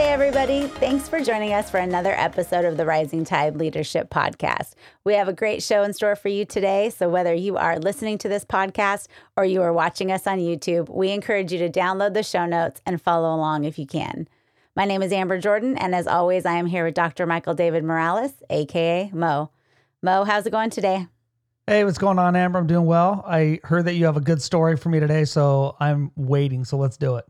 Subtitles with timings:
[0.00, 0.66] Hey, everybody.
[0.66, 4.72] Thanks for joining us for another episode of the Rising Tide Leadership Podcast.
[5.04, 6.88] We have a great show in store for you today.
[6.88, 10.88] So, whether you are listening to this podcast or you are watching us on YouTube,
[10.88, 14.26] we encourage you to download the show notes and follow along if you can.
[14.74, 17.26] My name is Amber Jordan, and as always, I am here with Dr.
[17.26, 19.50] Michael David Morales, AKA Mo.
[20.02, 21.08] Mo, how's it going today?
[21.66, 22.58] Hey, what's going on, Amber?
[22.58, 23.22] I'm doing well.
[23.28, 26.64] I heard that you have a good story for me today, so I'm waiting.
[26.64, 27.26] So, let's do it.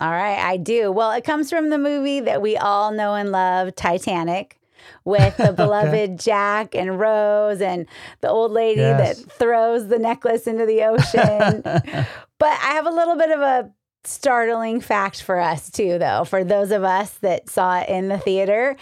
[0.00, 0.90] All right, I do.
[0.90, 4.58] Well, it comes from the movie that we all know and love, Titanic,
[5.04, 7.86] with the beloved Jack and Rose and
[8.20, 9.22] the old lady yes.
[9.22, 11.62] that throws the necklace into the ocean.
[12.38, 13.70] but I have a little bit of a
[14.02, 18.18] startling fact for us, too, though, for those of us that saw it in the
[18.18, 18.76] theater.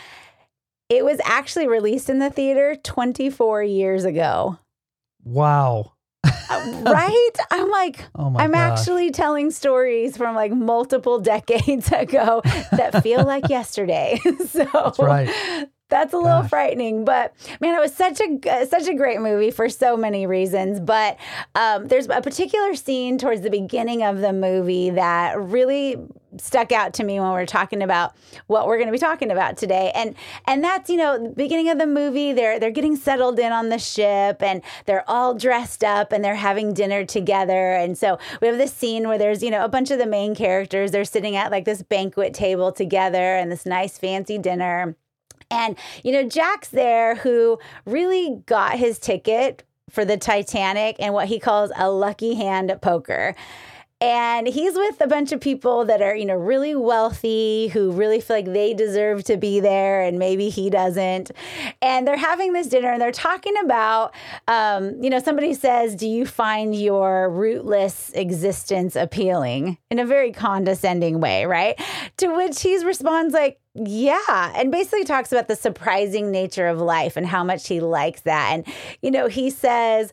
[0.89, 4.59] It was actually released in the theater 24 years ago.
[5.25, 5.93] Wow.
[6.83, 7.31] right?
[7.51, 8.79] I'm like, oh I'm gosh.
[8.81, 14.21] actually telling stories from like multiple decades ago that feel like yesterday.
[14.49, 17.05] so That's right that's a little frightening.
[17.05, 20.81] But man, it was such a such a great movie for so many reasons.
[20.81, 21.19] But
[21.55, 25.97] um, there's a particular scene towards the beginning of the movie that really
[26.39, 28.15] stuck out to me when we're talking about
[28.47, 30.15] what we're going to be talking about today and
[30.47, 33.69] and that's you know the beginning of the movie they're they're getting settled in on
[33.69, 38.49] the ship and they're all dressed up and they're having dinner together and so we
[38.49, 41.37] have this scene where there's you know a bunch of the main characters they're sitting
[41.37, 44.97] at like this banquet table together and this nice fancy dinner
[45.53, 51.29] and, you know, Jack's there who really got his ticket for the Titanic and what
[51.29, 53.35] he calls a lucky hand poker.
[54.03, 58.21] And he's with a bunch of people that are, you know, really wealthy who really
[58.21, 61.31] feel like they deserve to be there and maybe he doesn't.
[61.81, 64.13] And they're having this dinner and they're talking about,
[64.49, 70.33] um, you know, somebody says, Do you find your rootless existence appealing in a very
[70.33, 71.81] condescending way, right?
[72.17, 77.17] To which he responds, like, yeah, and basically talks about the surprising nature of life
[77.17, 78.51] and how much he likes that.
[78.53, 78.67] And,
[79.01, 80.13] you know, he says,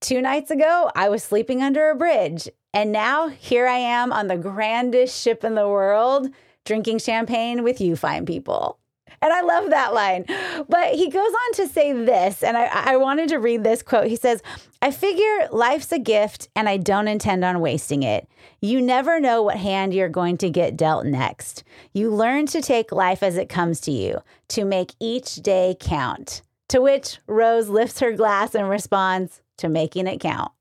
[0.00, 4.28] Two nights ago, I was sleeping under a bridge and now here I am on
[4.28, 6.28] the grandest ship in the world,
[6.64, 8.78] drinking champagne with you fine people.
[9.20, 10.24] And I love that line.
[10.68, 14.06] But he goes on to say this, and I, I, wanted to read this quote.
[14.06, 14.42] He says,
[14.80, 18.28] I figure life's a gift and I don't intend on wasting it.
[18.60, 21.64] You never know what hand you're going to get dealt next.
[21.92, 26.42] You learn to take life as it comes to you, to make each day count.
[26.68, 30.52] To which Rose lifts her glass and responds, To making it count.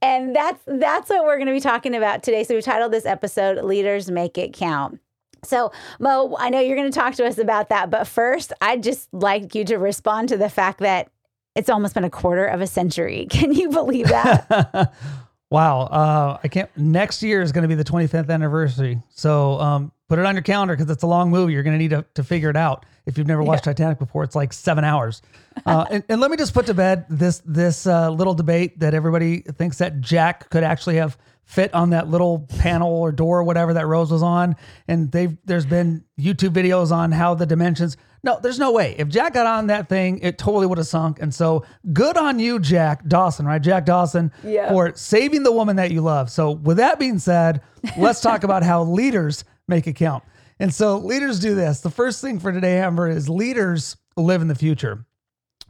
[0.00, 2.44] And that's that's what we're going to be talking about today.
[2.44, 5.00] So we titled this episode Leaders Make It Count.
[5.44, 8.82] So, Mo, I know you're going to talk to us about that, but first, I'd
[8.82, 11.10] just like you to respond to the fact that
[11.54, 13.26] it's almost been a quarter of a century.
[13.30, 14.92] Can you believe that?
[15.50, 15.82] wow.
[15.82, 16.70] Uh, I can't.
[16.76, 19.02] Next year is going to be the 25th anniversary.
[19.10, 21.52] So, um, put it on your calendar because it's a long movie.
[21.52, 22.86] You're going to need to, to figure it out.
[23.06, 23.72] If you've never watched yeah.
[23.72, 25.22] Titanic before, it's like seven hours.
[25.64, 28.94] Uh, and, and, let me just put to bed this this uh, little debate that
[28.94, 33.44] everybody thinks that Jack could actually have fit on that little panel or door or
[33.44, 34.56] whatever that Rose was on.
[34.86, 37.96] And they've there's been YouTube videos on how the dimensions.
[38.22, 38.94] No, there's no way.
[38.98, 41.22] If Jack got on that thing, it totally would have sunk.
[41.22, 43.62] And so good on you, Jack Dawson, right?
[43.62, 44.68] Jack Dawson yeah.
[44.68, 46.28] for saving the woman that you love.
[46.30, 47.62] So with that being said,
[47.96, 50.24] let's talk about how leaders make it count.
[50.58, 51.80] And so leaders do this.
[51.80, 55.04] The first thing for today, Amber, is leaders live in the future.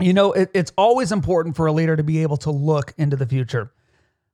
[0.01, 3.17] You know, it, it's always important for a leader to be able to look into
[3.17, 3.73] the future.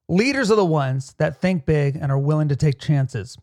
[0.09, 3.39] Leaders are the ones that think big and are willing to take chances.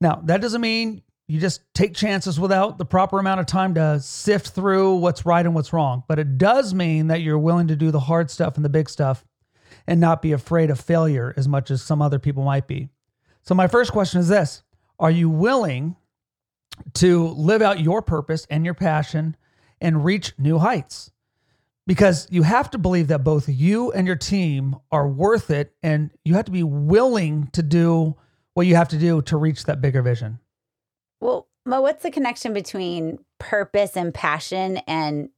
[0.00, 3.98] Now, that doesn't mean you just take chances without the proper amount of time to
[3.98, 7.76] sift through what's right and what's wrong, but it does mean that you're willing to
[7.76, 9.24] do the hard stuff and the big stuff
[9.88, 12.88] and not be afraid of failure as much as some other people might be.
[13.42, 14.62] So, my first question is this
[14.98, 15.96] Are you willing
[16.94, 19.36] to live out your purpose and your passion
[19.80, 21.10] and reach new heights.
[21.86, 26.10] Because you have to believe that both you and your team are worth it, and
[26.24, 28.16] you have to be willing to do
[28.54, 30.40] what you have to do to reach that bigger vision.
[31.20, 35.28] Well, Mo, what's the connection between purpose and passion and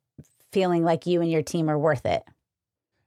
[0.53, 2.23] feeling like you and your team are worth it?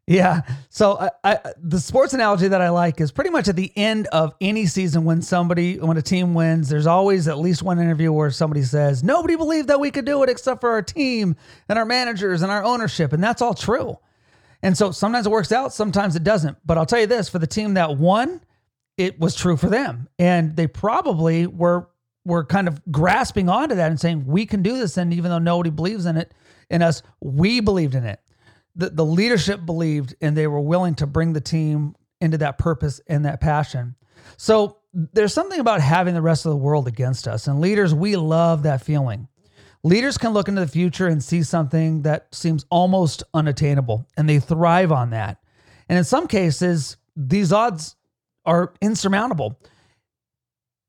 [0.07, 0.41] Yeah.
[0.69, 4.07] So I, I, the sports analogy that I like is pretty much at the end
[4.07, 8.11] of any season when somebody when a team wins, there's always at least one interview
[8.11, 11.35] where somebody says, "Nobody believed that we could do it except for our team
[11.69, 13.97] and our managers and our ownership." And that's all true.
[14.63, 16.57] And so sometimes it works out, sometimes it doesn't.
[16.65, 18.41] But I'll tell you this, for the team that won,
[18.97, 20.07] it was true for them.
[20.19, 21.87] And they probably were
[22.25, 25.39] were kind of grasping onto that and saying we can do this and even though
[25.39, 26.33] nobody believes in it
[26.69, 28.19] in us we believed in it
[28.75, 33.01] the, the leadership believed and they were willing to bring the team into that purpose
[33.07, 33.95] and that passion
[34.37, 38.15] so there's something about having the rest of the world against us and leaders we
[38.15, 39.27] love that feeling
[39.83, 44.39] leaders can look into the future and see something that seems almost unattainable and they
[44.39, 45.37] thrive on that
[45.89, 47.95] and in some cases these odds
[48.45, 49.59] are insurmountable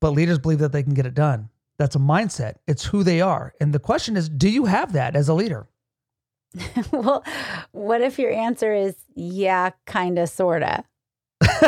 [0.02, 1.48] but leaders believe that they can get it done.
[1.78, 2.56] That's a mindset.
[2.66, 3.54] It's who they are.
[3.60, 5.68] And the question is, do you have that as a leader?
[6.92, 7.24] well,
[7.72, 10.84] what if your answer is yeah, kind of sorta?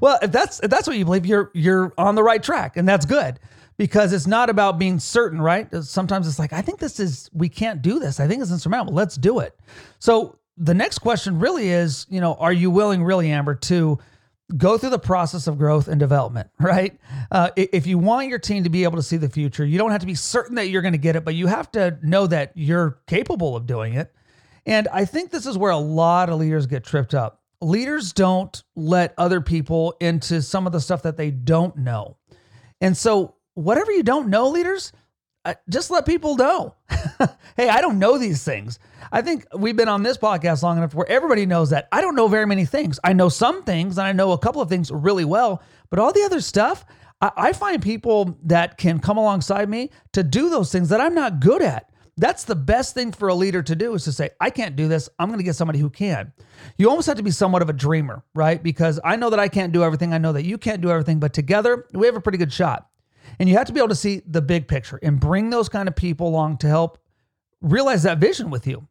[0.00, 2.88] well, if that's if that's what you believe, you're you're on the right track and
[2.88, 3.38] that's good
[3.76, 5.68] because it's not about being certain, right?
[5.84, 8.20] Sometimes it's like, I think this is we can't do this.
[8.20, 8.94] I think it's insurmountable.
[8.94, 9.58] Let's do it.
[9.98, 13.98] So the next question really is, you know, are you willing really Amber to
[14.56, 16.98] go through the process of growth and development, right?
[17.30, 19.90] Uh, if you want your team to be able to see the future, you don't
[19.90, 22.26] have to be certain that you're going to get it, but you have to know
[22.26, 24.12] that you're capable of doing it.
[24.64, 27.42] And I think this is where a lot of leaders get tripped up.
[27.60, 32.16] Leaders don't let other people into some of the stuff that they don't know.
[32.80, 34.92] And so, whatever you don't know, leaders,
[35.68, 36.74] just let people know.
[37.56, 38.78] hey, I don't know these things.
[39.12, 42.16] I think we've been on this podcast long enough where everybody knows that I don't
[42.16, 42.98] know very many things.
[43.04, 46.12] I know some things and I know a couple of things really well, but all
[46.12, 46.84] the other stuff,
[47.20, 51.14] I, I find people that can come alongside me to do those things that I'm
[51.14, 51.90] not good at.
[52.18, 54.88] That's the best thing for a leader to do is to say, I can't do
[54.88, 55.08] this.
[55.18, 56.32] I'm going to get somebody who can.
[56.78, 58.62] You almost have to be somewhat of a dreamer, right?
[58.62, 60.14] Because I know that I can't do everything.
[60.14, 62.88] I know that you can't do everything, but together we have a pretty good shot.
[63.38, 65.88] And you have to be able to see the big picture and bring those kind
[65.88, 66.98] of people along to help
[67.60, 68.86] realize that vision with you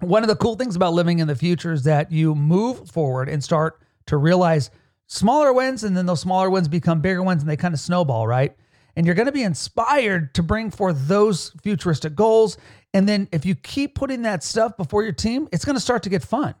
[0.00, 3.28] one of the cool things about living in the future is that you move forward
[3.28, 4.70] and start to realize
[5.06, 8.26] smaller wins, and then those smaller wins become bigger ones and they kind of snowball,
[8.26, 8.56] right?
[8.96, 12.58] And you're going to be inspired to bring forth those futuristic goals.
[12.94, 16.02] And then if you keep putting that stuff before your team, it's going to start
[16.04, 16.54] to get fun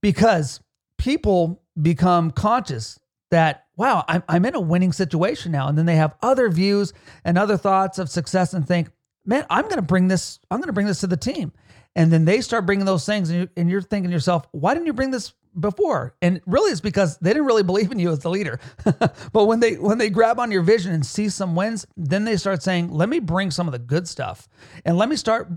[0.00, 0.60] because
[0.98, 2.98] people become conscious
[3.34, 5.66] that, wow, I'm, I'm in a winning situation now.
[5.66, 6.92] And then they have other views
[7.24, 8.90] and other thoughts of success and think,
[9.26, 11.52] man, I'm going to bring this, I'm going to bring this to the team.
[11.96, 14.74] And then they start bringing those things, and, you, and you're thinking to yourself, why
[14.74, 16.14] didn't you bring this before?
[16.22, 18.58] And really, it's because they didn't really believe in you as the leader.
[19.32, 22.36] but when they when they grab on your vision and see some wins, then they
[22.36, 24.48] start saying, let me bring some of the good stuff,
[24.84, 25.48] and let me start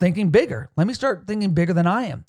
[0.00, 0.68] thinking bigger.
[0.76, 2.24] Let me start thinking bigger than I am.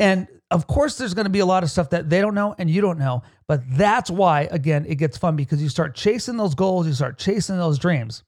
[0.00, 2.54] And of course, there's going to be a lot of stuff that they don't know
[2.58, 3.22] and you don't know.
[3.46, 7.18] But that's why, again, it gets fun because you start chasing those goals, you start
[7.18, 8.22] chasing those dreams.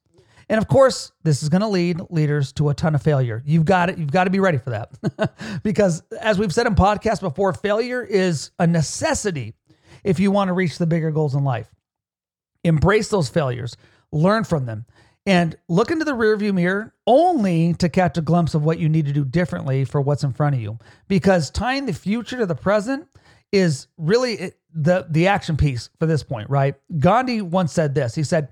[0.48, 3.40] And of course, this is going to lead leaders to a ton of failure.
[3.46, 3.98] You've got it.
[3.98, 5.60] You've got to be ready for that.
[5.62, 9.54] because as we've said in podcasts before, failure is a necessity
[10.02, 11.68] if you want to reach the bigger goals in life.
[12.64, 13.76] Embrace those failures,
[14.10, 14.86] learn from them,
[15.30, 19.06] and look into the rearview mirror only to catch a glimpse of what you need
[19.06, 20.76] to do differently for what's in front of you.
[21.06, 23.06] Because tying the future to the present
[23.52, 26.74] is really the the action piece for this point, right?
[26.98, 28.12] Gandhi once said this.
[28.16, 28.48] He said,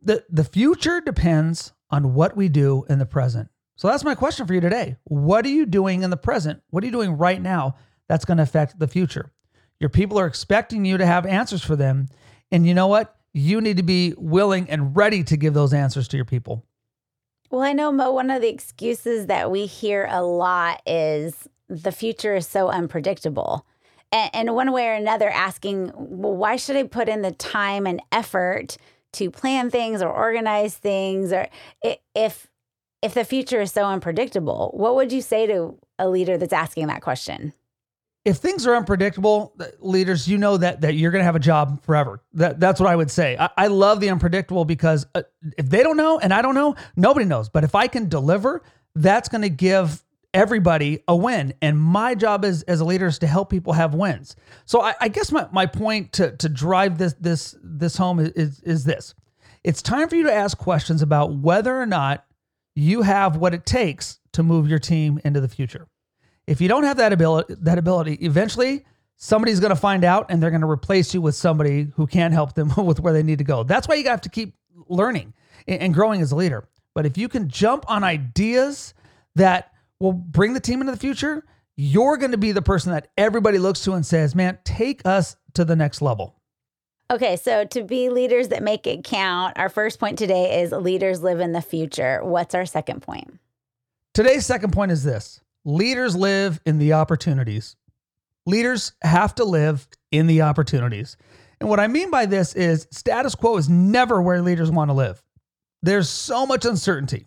[0.00, 3.50] the the future depends on what we do in the present.
[3.76, 4.96] So that's my question for you today.
[5.04, 6.62] What are you doing in the present?
[6.70, 7.76] What are you doing right now
[8.08, 9.30] that's going to affect the future?
[9.78, 12.08] Your people are expecting you to have answers for them.
[12.50, 13.14] And you know what?
[13.34, 16.64] You need to be willing and ready to give those answers to your people.
[17.50, 21.92] Well, I know, Mo, one of the excuses that we hear a lot is the
[21.92, 23.66] future is so unpredictable.
[24.10, 27.86] And, and one way or another, asking, well, why should I put in the time
[27.86, 28.76] and effort
[29.14, 31.48] to plan things or organize things or
[32.14, 32.48] if
[33.00, 36.88] if the future is so unpredictable what would you say to a leader that's asking
[36.88, 37.52] that question
[38.24, 41.82] if things are unpredictable leaders you know that that you're going to have a job
[41.84, 45.22] forever that that's what i would say i, I love the unpredictable because uh,
[45.58, 48.62] if they don't know and i don't know nobody knows but if i can deliver
[48.94, 50.04] that's going to give
[50.34, 51.54] everybody a win.
[51.62, 54.36] And my job as, as a leader is to help people have wins.
[54.66, 58.60] So I, I guess my, my point to, to drive this this this home is,
[58.62, 59.14] is this.
[59.62, 62.26] It's time for you to ask questions about whether or not
[62.74, 65.86] you have what it takes to move your team into the future.
[66.46, 68.84] If you don't have that ability, that ability, eventually
[69.16, 72.32] somebody's going to find out and they're going to replace you with somebody who can
[72.32, 73.62] help them with where they need to go.
[73.62, 74.54] That's why you have to keep
[74.88, 75.32] learning
[75.66, 76.68] and growing as a leader.
[76.94, 78.94] But if you can jump on ideas
[79.34, 81.44] that will bring the team into the future,
[81.76, 85.36] you're going to be the person that everybody looks to and says, man, take us
[85.54, 86.36] to the next level.
[87.10, 91.22] Okay, so to be leaders that make it count, our first point today is leaders
[91.22, 92.20] live in the future.
[92.22, 93.38] What's our second point?
[94.14, 97.76] Today's second point is this leaders live in the opportunities.
[98.46, 101.16] Leaders have to live in the opportunities.
[101.60, 104.94] And what I mean by this is status quo is never where leaders want to
[104.94, 105.22] live.
[105.82, 107.26] there's so much uncertainty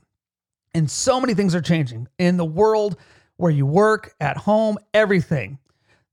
[0.73, 2.97] and so many things are changing in the world
[3.37, 5.59] where you work, at home, everything,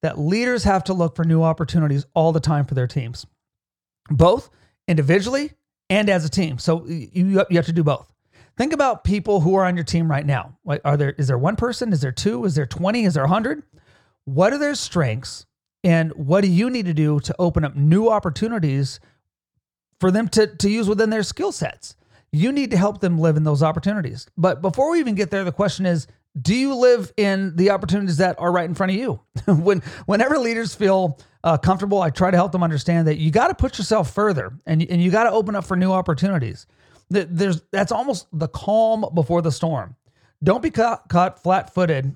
[0.03, 3.27] that leaders have to look for new opportunities all the time for their teams,
[4.11, 4.51] both
[4.87, 5.53] individually
[5.89, 6.59] and as a team.
[6.59, 8.11] So you, you have to do both.
[8.57, 10.57] Think about people who are on your team right now.
[10.85, 11.93] Are there is there one person?
[11.93, 12.45] Is there two?
[12.45, 13.05] Is there 20?
[13.05, 13.63] Is there 100?
[14.25, 15.47] What are their strengths?
[15.83, 19.01] And what do you need to do to open up new opportunities
[20.01, 21.97] for them to, to use within their skill sets?
[22.33, 24.27] You need to help them live in those opportunities.
[24.37, 26.07] But before we even get there, the question is
[26.41, 29.21] do you live in the opportunities that are right in front of you?
[29.47, 33.49] when whenever leaders feel uh, comfortable, I try to help them understand that you got
[33.49, 36.67] to put yourself further and and you got to open up for new opportunities.
[37.11, 39.97] There's that's almost the calm before the storm.
[40.43, 42.15] Don't be caught, caught flat-footed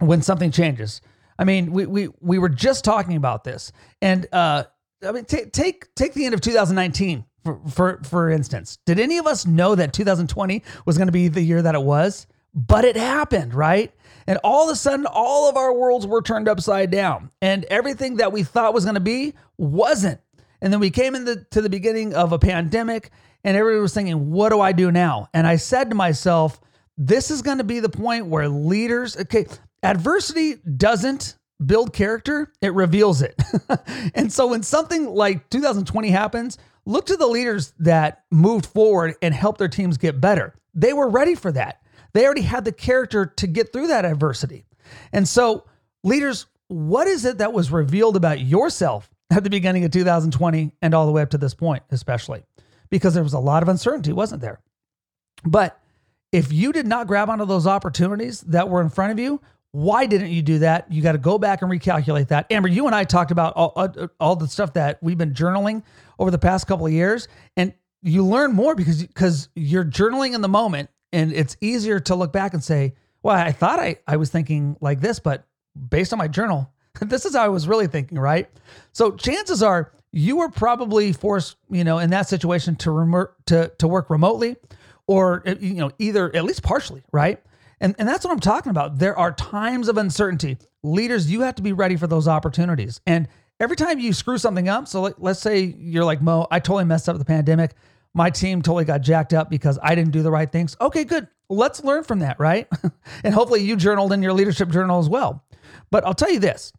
[0.00, 1.00] when something changes.
[1.38, 4.64] I mean, we we we were just talking about this, and uh,
[5.06, 8.78] I mean, take take take the end of 2019 for for for instance.
[8.86, 11.82] Did any of us know that 2020 was going to be the year that it
[11.82, 12.26] was?
[12.54, 13.92] But it happened, right?
[14.28, 18.16] And all of a sudden, all of our worlds were turned upside down, and everything
[18.16, 20.20] that we thought was going to be wasn't.
[20.60, 23.10] And then we came into the beginning of a pandemic,
[23.44, 26.60] and everybody was thinking, "What do I do now?" And I said to myself,
[26.96, 29.46] "This is going to be the point where leaders, okay,
[29.82, 33.40] adversity doesn't build character; it reveals it."
[34.14, 39.34] and so, when something like 2020 happens, look to the leaders that moved forward and
[39.34, 40.54] helped their teams get better.
[40.74, 41.80] They were ready for that.
[42.12, 44.64] They already had the character to get through that adversity.
[45.12, 45.64] And so,
[46.02, 50.94] leaders, what is it that was revealed about yourself at the beginning of 2020 and
[50.94, 52.44] all the way up to this point, especially?
[52.94, 54.60] Because there was a lot of uncertainty, wasn't there?
[55.44, 55.80] But
[56.30, 59.40] if you did not grab onto those opportunities that were in front of you,
[59.72, 60.92] why didn't you do that?
[60.92, 62.46] You got to go back and recalculate that.
[62.52, 65.82] Amber, you and I talked about all, uh, all the stuff that we've been journaling
[66.20, 70.42] over the past couple of years, and you learn more because because you're journaling in
[70.42, 74.18] the moment and it's easier to look back and say, well, I thought I, I
[74.18, 75.48] was thinking like this, but
[75.90, 78.48] based on my journal, this is how I was really thinking, right?
[78.92, 83.72] So chances are you were probably forced, you know, in that situation to remo- to
[83.78, 84.56] to work remotely
[85.06, 87.42] or eh, you know, either at least partially, right?
[87.80, 88.98] And and that's what I'm talking about.
[88.98, 90.58] There are times of uncertainty.
[90.82, 93.00] Leaders, you have to be ready for those opportunities.
[93.06, 93.28] And
[93.58, 96.84] every time you screw something up, so like, let's say you're like Mo, I totally
[96.84, 97.74] messed up the pandemic
[98.14, 100.76] my team totally got jacked up because I didn't do the right things.
[100.80, 101.26] Okay, good.
[101.48, 102.68] Let's learn from that, right?
[103.24, 105.44] and hopefully you journaled in your leadership journal as well.
[105.90, 106.72] But I'll tell you this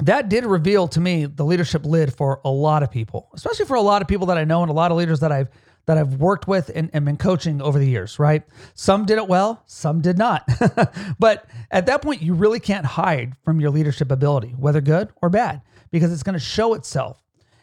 [0.00, 3.76] that did reveal to me the leadership lid for a lot of people, especially for
[3.76, 5.48] a lot of people that I know and a lot of leaders that I've
[5.86, 8.44] that I've worked with and, and been coaching over the years, right?
[8.74, 10.48] Some did it well, some did not.
[11.18, 15.28] but at that point, you really can't hide from your leadership ability, whether good or
[15.28, 17.20] bad, because it's going to show itself.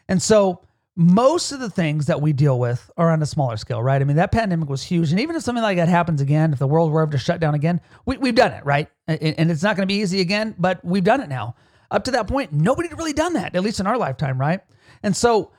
[0.10, 0.66] And so
[0.98, 4.02] most of the things that we deal with are on a smaller scale, right?
[4.02, 5.12] I mean, that pandemic was huge.
[5.12, 7.40] And even if something like that happens again, if the world were ever to shut
[7.40, 8.90] down again, we, have done it, right?
[9.08, 11.56] And it's not going to be easy again, but we've done it now.
[11.92, 14.62] Up to that point, nobody had really done that, at least in our lifetime, right?
[15.04, 15.52] And so,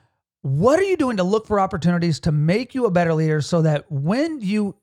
[0.43, 3.63] what are you doing to look for opportunities to make you a better leader so
[3.63, 4.77] that when you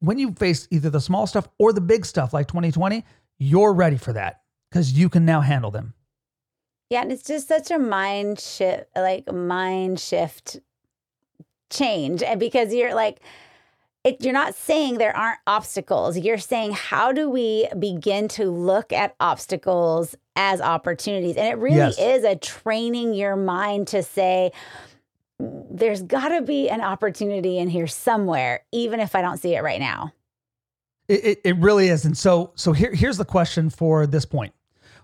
[0.00, 3.04] when you face either the small stuff or the big stuff like 2020,
[3.38, 5.94] you're ready for that because you can now handle them.
[6.90, 10.58] Yeah, and it's just such a mind shift, like mind shift
[11.70, 13.20] change, and because you're like,
[14.08, 16.16] it, you're not saying there aren't obstacles.
[16.16, 21.76] You're saying how do we begin to look at obstacles as opportunities, and it really
[21.76, 21.98] yes.
[21.98, 24.52] is a training your mind to say.
[25.40, 29.62] There's got to be an opportunity in here somewhere, even if I don't see it
[29.62, 30.12] right now.
[31.06, 32.04] It, it, it really is.
[32.04, 34.52] And so, so here, here's the question for this point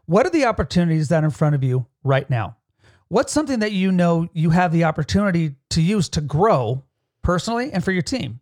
[0.06, 2.56] what are the opportunities that are in front of you right now?
[3.08, 6.82] What's something that you know you have the opportunity to use to grow
[7.22, 8.40] personally and for your team?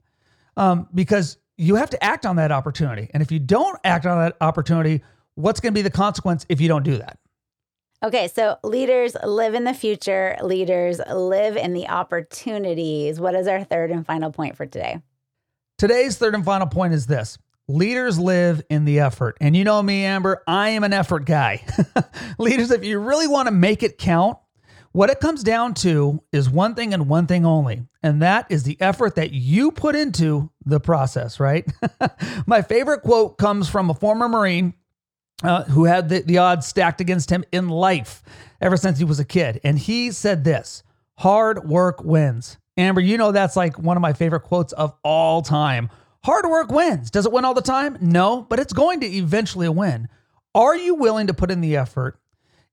[0.57, 3.11] Um, because you have to act on that opportunity.
[3.15, 5.03] And if you don't act on that opportunity,
[5.35, 7.19] what's going to be the consequence if you don't do that?
[8.05, 13.21] Okay, so leaders live in the future, leaders live in the opportunities.
[13.21, 15.01] What is our third and final point for today?
[15.79, 19.37] Today's third and final point is this Leaders live in the effort.
[19.41, 21.65] And you know me, Amber, I am an effort guy.
[22.39, 24.37] Leaders, if you really want to make it count,
[24.93, 28.63] what it comes down to is one thing and one thing only, and that is
[28.63, 31.67] the effort that you put into the process, right?
[32.47, 34.75] My favorite quote comes from a former Marine
[35.43, 38.23] uh, who had the, the odds stacked against him in life
[38.61, 39.61] ever since he was a kid.
[39.65, 40.83] And he said this
[41.19, 42.59] hard work wins.
[42.77, 45.91] Amber, you know that's like one of my favorite quotes of all time.
[46.25, 47.11] Hard work wins.
[47.11, 47.99] Does it win all the time?
[48.01, 50.09] No, but it's going to eventually win.
[50.55, 52.19] Are you willing to put in the effort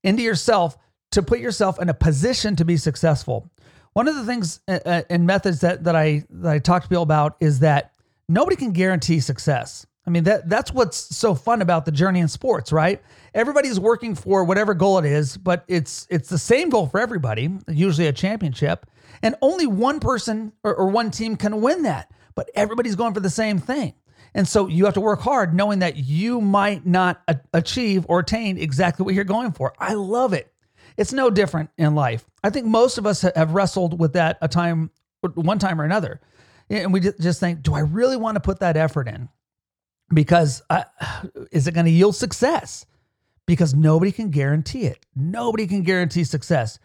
[0.03, 0.77] into yourself
[1.11, 3.49] to put yourself in a position to be successful?
[3.93, 6.89] One of the things uh, uh, and methods that that I that I talk to
[6.89, 7.93] people about is that
[8.27, 9.85] nobody can guarantee success.
[10.05, 13.01] I mean that that's what's so fun about the journey in sports, right?
[13.33, 17.49] Everybody's working for whatever goal it is, but it's it's the same goal for everybody,
[17.67, 18.85] usually a championship,
[19.21, 22.11] and only one person or, or one team can win that.
[22.35, 23.93] But everybody's going for the same thing.
[24.33, 27.21] And so you have to work hard knowing that you might not
[27.53, 29.73] achieve or attain exactly what you're going for.
[29.79, 30.53] I love it.
[30.99, 32.25] It's no different in life.
[32.43, 34.91] I think most of us have wrestled with that a time,
[35.33, 36.19] one time or another.
[36.69, 39.29] And we just think, do I really want to put that effort in?
[40.13, 40.83] Because I,
[41.53, 42.85] is it going to yield success?
[43.45, 45.05] Because nobody can guarantee it.
[45.15, 46.79] Nobody can guarantee success.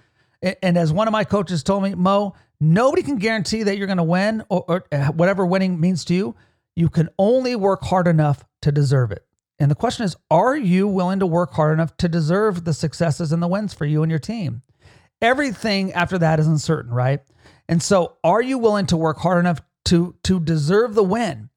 [0.62, 3.96] And as one of my coaches told me, Mo, nobody can guarantee that you're going
[3.96, 6.36] to win or, or uh, whatever winning means to you.
[6.76, 9.26] You can only work hard enough to deserve it.
[9.58, 13.32] And the question is, are you willing to work hard enough to deserve the successes
[13.32, 14.62] and the wins for you and your team?
[15.22, 17.20] Everything after that is uncertain, right?
[17.68, 21.50] And so, are you willing to work hard enough to to deserve the win?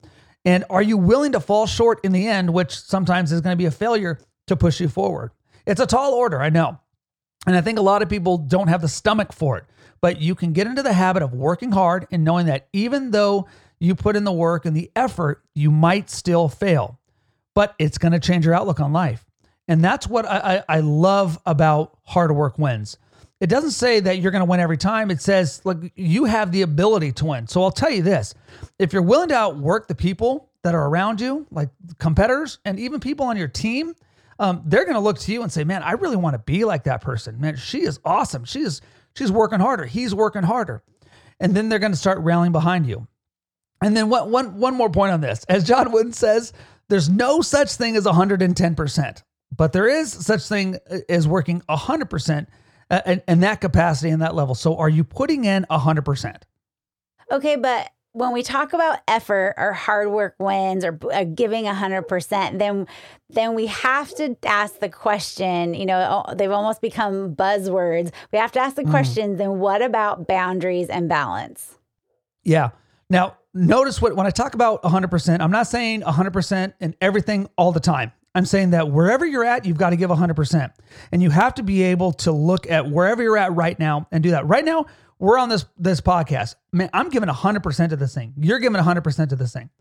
[0.46, 3.58] And are you willing to fall short in the end, which sometimes is going to
[3.58, 5.32] be a failure to push you forward?
[5.66, 6.80] It's a tall order, I know.
[7.46, 9.66] And I think a lot of people don't have the stomach for it,
[10.02, 13.48] but you can get into the habit of working hard and knowing that even though
[13.80, 17.00] you put in the work and the effort, you might still fail,
[17.58, 19.26] but it's going to change your outlook on life.
[19.68, 23.00] And that's what I, I, I love about hard work wins.
[23.42, 25.10] It doesn't say that you're going to win every time.
[25.10, 27.48] It says, like, you have the ability to win.
[27.48, 28.36] So I'll tell you this
[28.78, 33.00] if you're willing to outwork the people that are around you, like competitors and even
[33.00, 33.96] people on your team,
[34.38, 36.64] um, they're going to look to you and say, man, I really want to be
[36.64, 37.42] like that person.
[37.42, 38.46] Man, she is awesome.
[38.46, 38.82] She is,
[39.16, 39.86] she's working harder.
[39.86, 40.84] He's working harder.
[41.40, 43.08] And then they're going to start rallying behind you.
[43.82, 45.44] And then one, one, one more point on this.
[45.46, 46.54] As John Wooden says,
[46.90, 49.24] there's no such thing as 110%,
[49.56, 50.78] but there is such thing
[51.10, 52.48] as working 100%
[53.06, 54.56] in, in that capacity and that level.
[54.56, 56.42] So are you putting in 100%?
[57.32, 62.58] Okay, but when we talk about effort or hard work wins or, or giving 100%
[62.58, 62.88] then
[63.30, 68.52] then we have to ask the question you know they've almost become buzzwords we have
[68.52, 68.90] to ask the mm.
[68.90, 71.78] question then what about boundaries and balance
[72.44, 72.70] yeah
[73.10, 77.72] now notice what when I talk about 100%, I'm not saying 100% in everything all
[77.72, 78.12] the time.
[78.36, 80.72] I'm saying that wherever you're at, you've got to give 100%.
[81.12, 84.22] And you have to be able to look at wherever you're at right now and
[84.22, 84.46] do that.
[84.48, 84.86] Right now,
[85.20, 86.56] we're on this this podcast.
[86.72, 88.34] Man, I'm giving 100% to this thing.
[88.38, 89.72] You're giving 100% to this thing.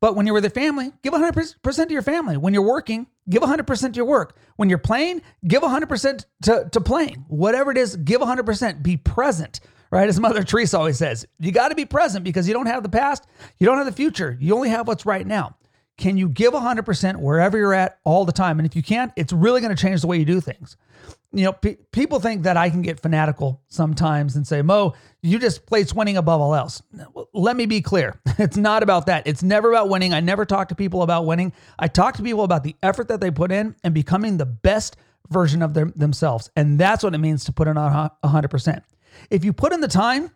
[0.00, 2.36] But when you're with a family, give 100% to your family.
[2.36, 4.36] When you're working, give 100% to your work.
[4.56, 7.24] When you're playing, give 100% to, to playing.
[7.28, 8.82] Whatever it is, give 100%.
[8.82, 10.08] Be present right?
[10.08, 12.88] As Mother Teresa always says, you got to be present because you don't have the
[12.88, 13.26] past,
[13.58, 15.56] you don't have the future, you only have what's right now.
[15.96, 18.58] Can you give 100% wherever you're at all the time?
[18.58, 20.76] And if you can't, it's really going to change the way you do things.
[21.32, 25.38] You know, pe- people think that I can get fanatical sometimes and say, Mo, you
[25.38, 26.82] just place winning above all else.
[27.32, 28.20] Let me be clear.
[28.38, 29.28] It's not about that.
[29.28, 30.12] It's never about winning.
[30.12, 31.52] I never talk to people about winning.
[31.78, 34.96] I talk to people about the effort that they put in and becoming the best
[35.30, 36.50] version of them, themselves.
[36.56, 38.82] And that's what it means to put in on 100%.
[39.30, 40.30] If you put in the time,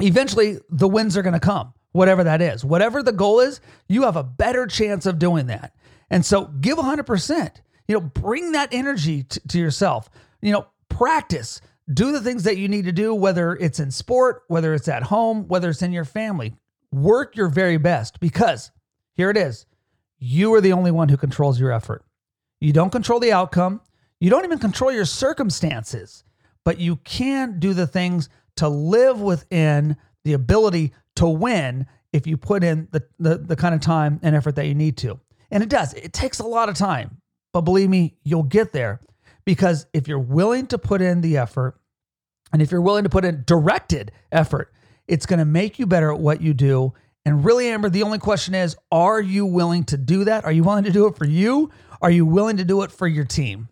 [0.00, 2.64] eventually the wins are going to come, whatever that is.
[2.64, 5.74] Whatever the goal is, you have a better chance of doing that.
[6.10, 7.50] And so give 100%.
[7.88, 10.08] You know, bring that energy t- to yourself.
[10.40, 11.60] You know, practice.
[11.92, 15.02] Do the things that you need to do, whether it's in sport, whether it's at
[15.02, 16.54] home, whether it's in your family.
[16.92, 18.70] Work your very best because
[19.14, 19.66] here it is.
[20.18, 22.04] You are the only one who controls your effort.
[22.60, 23.80] You don't control the outcome.
[24.20, 26.22] You don't even control your circumstances
[26.64, 32.36] but you can do the things to live within the ability to win if you
[32.36, 35.18] put in the, the, the kind of time and effort that you need to.
[35.50, 37.18] And it does, it takes a lot of time,
[37.52, 39.00] but believe me, you'll get there
[39.44, 41.78] because if you're willing to put in the effort
[42.52, 44.72] and if you're willing to put in directed effort,
[45.08, 46.92] it's going to make you better at what you do.
[47.24, 50.44] And really, Amber, the only question is are you willing to do that?
[50.44, 51.70] Are you willing to do it for you?
[52.00, 53.68] Are you willing to do it for your team?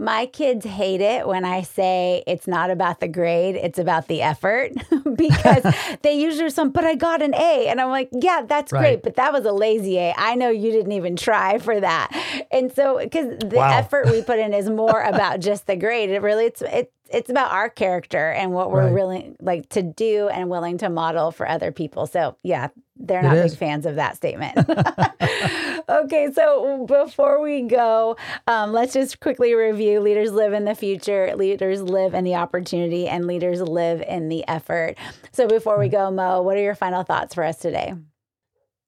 [0.00, 4.22] My kids hate it when I say it's not about the grade, it's about the
[4.22, 4.72] effort
[5.14, 5.62] because
[6.02, 7.68] they usually some, but I got an A.
[7.68, 8.80] And I'm like, yeah, that's right.
[8.80, 10.14] great, but that was a lazy A.
[10.16, 12.10] I know you didn't even try for that.
[12.50, 13.76] And so, because the wow.
[13.76, 16.08] effort we put in is more about just the grade.
[16.08, 18.94] It really, it's, it, it's about our character and what we're right.
[18.94, 22.06] really like to do and willing to model for other people.
[22.06, 22.68] So yeah,
[23.00, 24.56] they're not big fans of that statement.
[25.88, 31.34] okay, so before we go, um, let's just quickly review: leaders live in the future,
[31.34, 34.96] leaders live in the opportunity, and leaders live in the effort.
[35.32, 37.94] So before we go, Mo, what are your final thoughts for us today?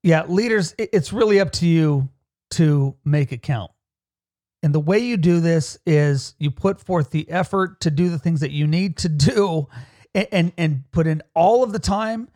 [0.02, 2.08] Yeah, leaders, it's really up to you
[2.52, 3.70] to make it count.
[4.62, 8.18] And the way you do this is you put forth the effort to do the
[8.18, 9.68] things that you need to do
[10.14, 12.28] and, and, and put in all of the time,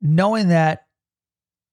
[0.00, 0.83] knowing that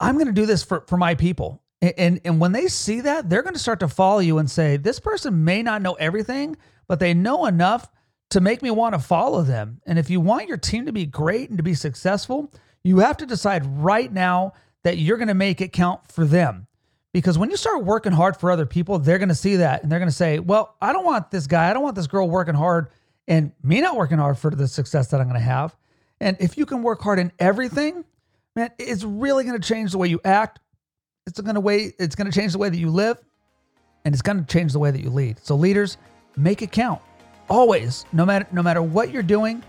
[0.01, 1.61] I'm going to do this for, for my people.
[1.81, 4.49] And, and, and when they see that, they're going to start to follow you and
[4.49, 7.89] say, this person may not know everything, but they know enough
[8.31, 9.81] to make me want to follow them.
[9.85, 12.51] And if you want your team to be great and to be successful,
[12.83, 16.67] you have to decide right now that you're going to make it count for them.
[17.13, 19.91] Because when you start working hard for other people, they're going to see that and
[19.91, 22.29] they're going to say, Well, I don't want this guy, I don't want this girl
[22.29, 22.87] working hard
[23.27, 25.75] and me not working hard for the success that I'm going to have.
[26.21, 28.05] And if you can work hard in everything,
[28.55, 30.59] man, it's really going to change the way you act.
[31.27, 33.17] It's going to way it's going to change the way that you live
[34.05, 35.37] and it's going to change the way that you lead.
[35.43, 35.97] So leaders,
[36.35, 37.01] make it count.
[37.49, 39.63] Always, no matter no matter what you're doing,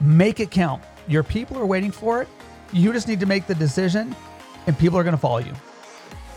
[0.00, 0.82] make it count.
[1.08, 2.28] Your people are waiting for it.
[2.72, 4.14] You just need to make the decision
[4.66, 5.52] and people are going to follow you.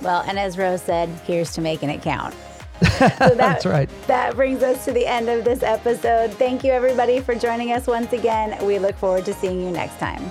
[0.01, 2.33] Well, and as Rose said, here's to making it count.
[2.83, 3.89] So that, That's right.
[4.07, 6.31] That brings us to the end of this episode.
[6.33, 8.65] Thank you, everybody, for joining us once again.
[8.65, 10.23] We look forward to seeing you next time.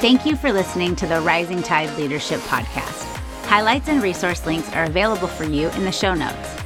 [0.00, 3.02] Thank you for listening to the Rising Tide Leadership Podcast.
[3.46, 6.56] Highlights and resource links are available for you in the show notes.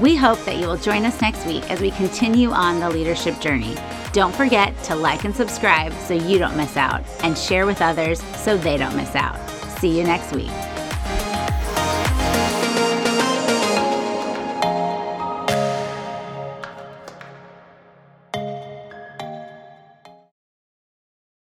[0.00, 3.40] We hope that you will join us next week as we continue on the leadership
[3.40, 3.76] journey.
[4.14, 8.22] Don't forget to like and subscribe so you don't miss out, and share with others
[8.38, 9.36] so they don't miss out.
[9.80, 10.48] See you next week.